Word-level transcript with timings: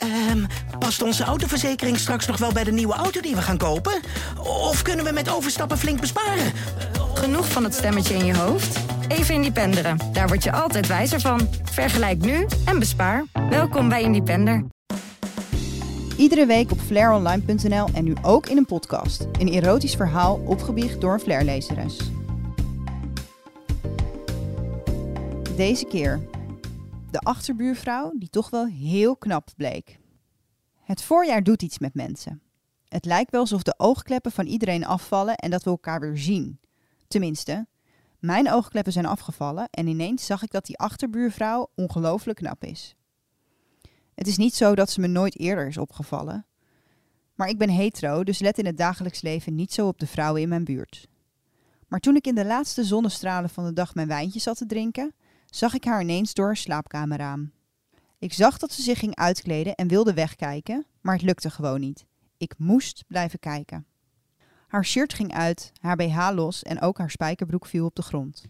Ehm, 0.00 0.44
past 0.78 1.02
onze 1.02 1.24
autoverzekering 1.24 1.98
straks 1.98 2.26
nog 2.26 2.36
wel 2.36 2.52
bij 2.52 2.64
de 2.64 2.72
nieuwe 2.72 2.94
auto 2.94 3.20
die 3.20 3.34
we 3.34 3.42
gaan 3.42 3.58
kopen? 3.58 4.00
Of 4.38 4.82
kunnen 4.82 5.04
we 5.04 5.12
met 5.12 5.30
overstappen 5.30 5.78
flink 5.78 6.00
besparen? 6.00 6.52
Genoeg 7.14 7.48
van 7.48 7.64
het 7.64 7.74
stemmetje 7.74 8.14
in 8.14 8.24
je 8.24 8.36
hoofd? 8.36 8.78
Even 9.08 9.34
Independeren. 9.34 9.98
Daar 10.12 10.28
word 10.28 10.44
je 10.44 10.52
altijd 10.52 10.86
wijzer 10.86 11.20
van. 11.20 11.48
Vergelijk 11.62 12.18
nu 12.18 12.46
en 12.64 12.78
bespaar. 12.78 13.24
Welkom 13.50 13.88
bij 13.88 14.02
Independer. 14.02 14.64
Iedere 16.16 16.46
week 16.46 16.70
op 16.70 16.80
flaironline.nl 16.80 17.88
en 17.94 18.04
nu 18.04 18.14
ook 18.22 18.46
in 18.46 18.56
een 18.56 18.66
podcast. 18.66 19.26
Een 19.38 19.48
erotisch 19.48 19.94
verhaal 19.94 20.40
opgebiecht 20.44 21.00
door 21.00 21.12
een 21.12 21.20
flairlezeres. 21.20 21.96
Deze 25.56 25.84
keer 25.84 26.20
de 27.10 27.18
achterbuurvrouw 27.18 28.12
die 28.18 28.30
toch 28.30 28.50
wel 28.50 28.66
heel 28.66 29.16
knap 29.16 29.48
bleek. 29.56 29.98
Het 30.80 31.02
voorjaar 31.02 31.42
doet 31.42 31.62
iets 31.62 31.78
met 31.78 31.94
mensen. 31.94 32.42
Het 32.88 33.04
lijkt 33.04 33.30
wel 33.30 33.40
alsof 33.40 33.62
de 33.62 33.74
oogkleppen 33.76 34.32
van 34.32 34.46
iedereen 34.46 34.86
afvallen 34.86 35.36
en 35.36 35.50
dat 35.50 35.62
we 35.62 35.70
elkaar 35.70 36.00
weer 36.00 36.18
zien. 36.18 36.60
Tenminste, 37.08 37.66
mijn 38.18 38.52
oogkleppen 38.52 38.92
zijn 38.92 39.06
afgevallen 39.06 39.68
en 39.70 39.86
ineens 39.86 40.26
zag 40.26 40.42
ik 40.42 40.50
dat 40.50 40.66
die 40.66 40.78
achterbuurvrouw 40.78 41.70
ongelooflijk 41.74 42.38
knap 42.38 42.64
is. 42.64 42.94
Het 44.14 44.26
is 44.26 44.36
niet 44.36 44.54
zo 44.54 44.74
dat 44.74 44.90
ze 44.90 45.00
me 45.00 45.06
nooit 45.06 45.38
eerder 45.38 45.66
is 45.66 45.78
opgevallen. 45.78 46.46
Maar 47.34 47.48
ik 47.48 47.58
ben 47.58 47.70
hetero, 47.70 48.24
dus 48.24 48.38
let 48.38 48.58
in 48.58 48.66
het 48.66 48.76
dagelijks 48.76 49.22
leven 49.22 49.54
niet 49.54 49.72
zo 49.72 49.86
op 49.86 49.98
de 49.98 50.06
vrouwen 50.06 50.42
in 50.42 50.48
mijn 50.48 50.64
buurt. 50.64 51.08
Maar 51.88 52.00
toen 52.00 52.16
ik 52.16 52.26
in 52.26 52.34
de 52.34 52.44
laatste 52.44 52.84
zonnestralen 52.84 53.50
van 53.50 53.64
de 53.64 53.72
dag 53.72 53.94
mijn 53.94 54.08
wijntje 54.08 54.40
zat 54.40 54.56
te 54.56 54.66
drinken, 54.66 55.14
zag 55.50 55.74
ik 55.74 55.84
haar 55.84 56.00
ineens 56.00 56.34
door 56.34 56.46
haar 56.46 56.56
slaapkamerraam. 56.56 57.52
Ik 58.18 58.32
zag 58.32 58.58
dat 58.58 58.72
ze 58.72 58.82
zich 58.82 58.98
ging 58.98 59.14
uitkleden 59.16 59.74
en 59.74 59.88
wilde 59.88 60.14
wegkijken, 60.14 60.86
maar 61.00 61.14
het 61.14 61.24
lukte 61.24 61.50
gewoon 61.50 61.80
niet. 61.80 62.04
Ik 62.36 62.54
moest 62.58 63.04
blijven 63.06 63.38
kijken. 63.38 63.86
Haar 64.66 64.84
shirt 64.84 65.14
ging 65.14 65.32
uit, 65.32 65.72
haar 65.80 65.96
BH 65.96 66.30
los 66.34 66.62
en 66.62 66.80
ook 66.80 66.98
haar 66.98 67.10
spijkerbroek 67.10 67.66
viel 67.66 67.84
op 67.84 67.94
de 67.94 68.02
grond. 68.02 68.44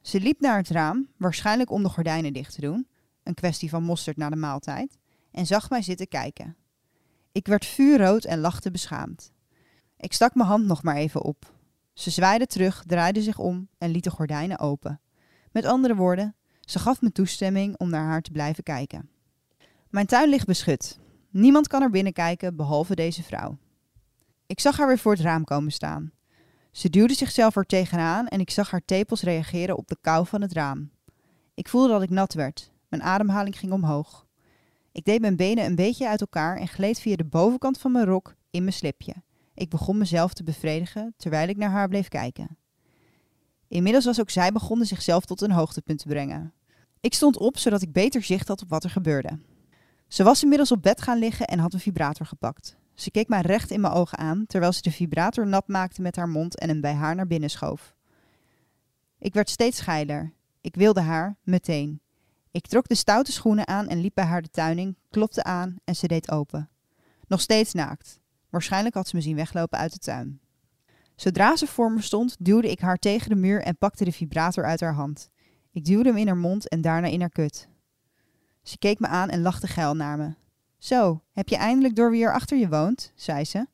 Ze 0.00 0.20
liep 0.20 0.40
naar 0.40 0.56
het 0.56 0.68
raam, 0.68 1.08
waarschijnlijk 1.16 1.70
om 1.70 1.82
de 1.82 1.88
gordijnen 1.88 2.32
dicht 2.32 2.54
te 2.54 2.60
doen, 2.60 2.88
een 3.22 3.34
kwestie 3.34 3.70
van 3.70 3.82
mosterd 3.82 4.16
na 4.16 4.30
de 4.30 4.36
maaltijd, 4.36 4.98
en 5.30 5.46
zag 5.46 5.70
mij 5.70 5.82
zitten 5.82 6.08
kijken. 6.08 6.56
Ik 7.32 7.46
werd 7.46 7.66
vuurrood 7.66 8.24
en 8.24 8.38
lachte 8.38 8.70
beschaamd. 8.70 9.32
Ik 9.96 10.12
stak 10.12 10.34
mijn 10.34 10.48
hand 10.48 10.64
nog 10.64 10.82
maar 10.82 10.96
even 10.96 11.22
op. 11.22 11.52
Ze 11.92 12.10
zwaaide 12.10 12.46
terug, 12.46 12.84
draaide 12.86 13.22
zich 13.22 13.38
om 13.38 13.68
en 13.78 13.90
liet 13.90 14.04
de 14.04 14.10
gordijnen 14.10 14.58
open. 14.58 15.00
Met 15.52 15.64
andere 15.64 15.94
woorden, 15.94 16.34
ze 16.60 16.78
gaf 16.78 17.00
me 17.00 17.12
toestemming 17.12 17.78
om 17.78 17.90
naar 17.90 18.06
haar 18.06 18.22
te 18.22 18.30
blijven 18.30 18.62
kijken. 18.62 19.10
Mijn 19.90 20.06
tuin 20.06 20.28
ligt 20.28 20.46
beschut. 20.46 20.98
Niemand 21.30 21.68
kan 21.68 21.82
er 21.82 21.90
binnen 21.90 22.12
kijken 22.12 22.56
behalve 22.56 22.94
deze 22.94 23.22
vrouw. 23.22 23.58
Ik 24.46 24.60
zag 24.60 24.76
haar 24.76 24.86
weer 24.86 24.98
voor 24.98 25.12
het 25.12 25.20
raam 25.20 25.44
komen 25.44 25.72
staan. 25.72 26.12
Ze 26.70 26.90
duwde 26.90 27.14
zichzelf 27.14 27.56
er 27.56 27.66
tegenaan 27.66 28.28
en 28.28 28.40
ik 28.40 28.50
zag 28.50 28.70
haar 28.70 28.84
tepels 28.84 29.22
reageren 29.22 29.76
op 29.76 29.88
de 29.88 29.96
kou 30.00 30.26
van 30.26 30.40
het 30.40 30.52
raam. 30.52 30.90
Ik 31.54 31.68
voelde 31.68 31.88
dat 31.88 32.02
ik 32.02 32.10
nat 32.10 32.34
werd. 32.34 32.72
Mijn 32.88 33.02
ademhaling 33.02 33.58
ging 33.58 33.72
omhoog. 33.72 34.26
Ik 34.92 35.04
deed 35.04 35.20
mijn 35.20 35.36
benen 35.36 35.64
een 35.64 35.74
beetje 35.74 36.08
uit 36.08 36.20
elkaar 36.20 36.56
en 36.56 36.68
gleed 36.68 37.00
via 37.00 37.16
de 37.16 37.24
bovenkant 37.24 37.78
van 37.78 37.92
mijn 37.92 38.04
rok 38.04 38.34
in 38.50 38.62
mijn 38.62 38.74
slipje. 38.74 39.14
Ik 39.54 39.68
begon 39.68 39.98
mezelf 39.98 40.34
te 40.34 40.44
bevredigen 40.44 41.14
terwijl 41.16 41.48
ik 41.48 41.56
naar 41.56 41.70
haar 41.70 41.88
bleef 41.88 42.08
kijken. 42.08 42.56
Inmiddels 43.72 44.04
was 44.04 44.20
ook 44.20 44.30
zij 44.30 44.52
begonnen 44.52 44.86
zichzelf 44.86 45.24
tot 45.24 45.40
een 45.40 45.50
hoogtepunt 45.50 45.98
te 45.98 46.08
brengen. 46.08 46.52
Ik 47.00 47.14
stond 47.14 47.38
op 47.38 47.58
zodat 47.58 47.82
ik 47.82 47.92
beter 47.92 48.22
zicht 48.22 48.48
had 48.48 48.62
op 48.62 48.68
wat 48.68 48.84
er 48.84 48.90
gebeurde. 48.90 49.38
Ze 50.08 50.22
was 50.22 50.42
inmiddels 50.42 50.72
op 50.72 50.82
bed 50.82 51.02
gaan 51.02 51.18
liggen 51.18 51.46
en 51.46 51.58
had 51.58 51.72
een 51.72 51.80
vibrator 51.80 52.26
gepakt. 52.26 52.76
Ze 52.94 53.10
keek 53.10 53.28
mij 53.28 53.40
recht 53.40 53.70
in 53.70 53.80
mijn 53.80 53.92
ogen 53.92 54.18
aan 54.18 54.46
terwijl 54.46 54.72
ze 54.72 54.82
de 54.82 54.90
vibrator 54.90 55.46
nat 55.46 55.68
maakte 55.68 56.02
met 56.02 56.16
haar 56.16 56.28
mond 56.28 56.58
en 56.58 56.68
hem 56.68 56.80
bij 56.80 56.92
haar 56.92 57.14
naar 57.14 57.26
binnen 57.26 57.50
schoof. 57.50 57.94
Ik 59.18 59.34
werd 59.34 59.50
steeds 59.50 59.76
scheiler. 59.76 60.32
Ik 60.60 60.74
wilde 60.74 61.00
haar 61.00 61.36
meteen. 61.42 62.00
Ik 62.50 62.66
trok 62.66 62.88
de 62.88 62.94
stoute 62.94 63.32
schoenen 63.32 63.68
aan 63.68 63.88
en 63.88 64.00
liep 64.00 64.14
bij 64.14 64.24
haar 64.24 64.42
de 64.42 64.50
tuin 64.50 64.78
in, 64.78 64.96
klopte 65.10 65.44
aan 65.44 65.76
en 65.84 65.96
ze 65.96 66.06
deed 66.06 66.30
open. 66.30 66.70
Nog 67.26 67.40
steeds 67.40 67.72
naakt. 67.72 68.20
Waarschijnlijk 68.50 68.94
had 68.94 69.08
ze 69.08 69.16
me 69.16 69.22
zien 69.22 69.36
weglopen 69.36 69.78
uit 69.78 69.92
de 69.92 69.98
tuin. 69.98 70.41
Zodra 71.16 71.56
ze 71.56 71.66
voor 71.66 71.92
me 71.92 72.00
stond, 72.00 72.36
duwde 72.38 72.70
ik 72.70 72.80
haar 72.80 72.98
tegen 72.98 73.28
de 73.28 73.34
muur 73.34 73.62
en 73.62 73.76
pakte 73.78 74.04
de 74.04 74.12
vibrator 74.12 74.64
uit 74.64 74.80
haar 74.80 74.94
hand. 74.94 75.28
Ik 75.70 75.84
duwde 75.84 76.08
hem 76.08 76.18
in 76.18 76.26
haar 76.26 76.36
mond 76.36 76.68
en 76.68 76.80
daarna 76.80 77.08
in 77.08 77.20
haar 77.20 77.30
kut. 77.30 77.68
Ze 78.62 78.78
keek 78.78 78.98
me 78.98 79.06
aan 79.06 79.28
en 79.28 79.42
lachte 79.42 79.66
geil 79.66 79.94
naar 79.94 80.16
me. 80.16 80.34
Zo, 80.78 81.22
heb 81.32 81.48
je 81.48 81.56
eindelijk 81.56 81.96
door 81.96 82.10
wie 82.10 82.24
er 82.24 82.32
achter 82.32 82.58
je 82.58 82.68
woont? 82.68 83.12
zei 83.14 83.44
ze. 83.44 83.66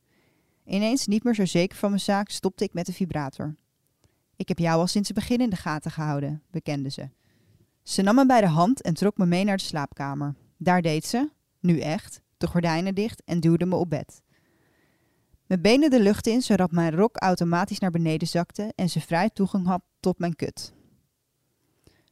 Ineens, 0.65 1.07
niet 1.07 1.25
meer 1.25 1.35
zo 1.35 1.45
zeker 1.45 1.79
van 1.79 1.89
mijn 1.89 2.03
zaak, 2.03 2.31
stopte 2.31 2.65
ik 2.65 2.73
met 2.73 2.87
de 2.87 2.93
vibrator. 2.93 3.57
Ik 4.37 4.49
heb 4.49 4.59
jou 4.59 4.81
al 4.81 4.87
sinds 4.87 5.09
het 5.09 5.17
begin 5.17 5.39
in 5.39 5.51
de 5.51 5.57
gaten 5.57 5.91
gehouden, 5.91 6.43
bekende 6.51 6.91
ze. 6.91 7.09
Ze 7.83 8.03
nam 8.03 8.15
me 8.15 8.27
bij 8.27 8.41
de 8.41 8.47
hand 8.47 8.83
en 8.83 8.95
trok 8.95 9.17
me 9.17 9.27
mee 9.27 9.45
naar 9.45 9.57
de 9.57 9.63
slaapkamer. 9.63 10.35
Daar 10.57 10.83
deed 10.83 11.07
ze, 11.07 11.31
nu 11.61 11.81
echt, 11.81 12.21
de 12.37 12.47
gordijnen 12.47 12.95
dicht 12.95 13.23
en 13.25 13.41
duwde 13.41 13.67
me 13.67 13.77
op 13.77 13.91
bed. 13.91 14.23
Mijn 15.49 15.61
benen 15.61 15.91
de 15.91 16.01
lucht 16.01 16.27
in, 16.27 16.43
zodat 16.43 16.71
mijn 16.71 16.95
rok 16.95 17.17
automatisch 17.17 17.79
naar 17.79 17.91
beneden 17.91 18.29
zakte 18.29 18.73
en 18.75 18.91
ze 18.91 19.01
vrij 19.01 19.31
toegang 19.31 19.67
had 19.67 19.83
tot 20.01 20.19
mijn 20.19 20.37
kut. 20.37 20.73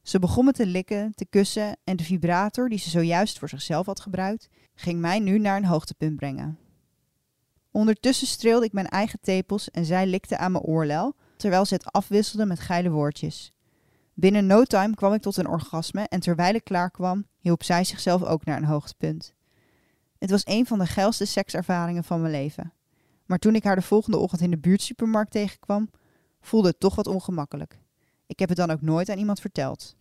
Ze 0.03 0.19
begon 0.19 0.45
me 0.45 0.53
te 0.53 0.67
likken, 0.67 1.15
te 1.15 1.27
kussen 1.27 1.77
en 1.85 1.97
de 1.97 2.05
vibrator 2.05 2.69
die 2.69 2.79
ze 2.79 2.91
zojuist 2.91 3.39
voor 3.39 3.49
zichzelf 3.49 3.87
had 3.87 4.01
gebruikt, 4.01 4.49
ging 4.75 5.01
mij 5.01 5.19
nu 5.19 5.39
naar 5.39 5.57
een 5.57 5.65
hoogtepunt 5.65 6.17
brengen. 6.17 6.59
Ondertussen 7.71 8.27
streelde 8.27 8.67
ik 8.67 8.73
mijn 8.73 8.89
eigen 8.89 9.19
tepels 9.21 9.71
en 9.71 9.85
zij 9.85 10.07
likte 10.07 10.39
aan 10.39 10.53
mijn 10.53 10.65
oorlel, 10.65 11.15
terwijl 11.37 11.65
ze 11.65 11.75
het 11.75 11.93
afwisselde 11.93 12.47
met 12.47 12.61
geile 12.61 12.91
woordjes. 12.91 13.53
Binnen 14.15 14.47
no 14.47 14.63
time 14.63 14.95
kwam 14.95 15.13
ik 15.13 15.23
tot 15.23 15.37
een 15.37 15.49
orgasme 15.49 16.03
en 16.09 16.21
terwijl 16.21 16.55
ik 16.55 16.65
klaar 16.65 16.91
kwam, 16.91 17.27
hielp 17.39 17.63
zij 17.63 17.85
zichzelf 17.85 18.23
ook 18.23 18.45
naar 18.45 18.57
een 18.57 18.65
hoogtepunt. 18.65 19.35
Het 20.19 20.31
was 20.31 20.43
een 20.45 20.67
van 20.67 20.79
de 20.79 20.87
geilste 20.87 21.25
sekservaringen 21.25 22.05
van 22.05 22.21
mijn 22.21 22.33
leven. 22.33 22.73
Maar 23.27 23.39
toen 23.39 23.55
ik 23.55 23.65
haar 23.65 23.77
de 23.77 23.83
volgende 23.83 24.19
ochtend 24.19 24.41
in 24.41 24.51
de 24.51 24.59
buurtsupermarkt 24.59 25.31
tegenkwam, 25.31 25.91
voelde 26.41 26.69
het 26.69 26.81
toch 26.81 26.95
wat 26.95 27.07
ongemakkelijk. 27.07 27.79
Ik 28.27 28.39
heb 28.39 28.49
het 28.49 28.59
dan 28.59 28.71
ook 28.71 28.83
nooit 28.83 29.11
aan 29.11 29.19
iemand 29.19 29.41
verteld. 29.41 29.97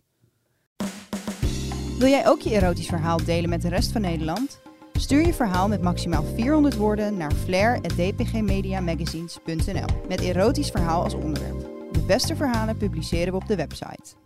Wil 1.98 2.08
jij 2.08 2.28
ook 2.28 2.40
je 2.40 2.50
erotisch 2.50 2.86
verhaal 2.86 3.24
delen 3.24 3.50
met 3.50 3.62
de 3.62 3.68
rest 3.68 3.92
van 3.92 4.00
Nederland? 4.00 4.60
Stuur 4.92 5.26
je 5.26 5.34
verhaal 5.34 5.68
met 5.68 5.82
maximaal 5.82 6.24
400 6.24 6.76
woorden 6.76 7.16
naar 7.16 7.32
flair.dpgmediamagazines.nl 7.32 10.08
met 10.08 10.20
erotisch 10.20 10.70
verhaal 10.70 11.02
als 11.02 11.14
onderwerp. 11.14 11.60
De 11.92 12.04
beste 12.06 12.36
verhalen 12.36 12.76
publiceren 12.76 13.32
we 13.32 13.38
op 13.38 13.46
de 13.46 13.56
website. 13.56 14.25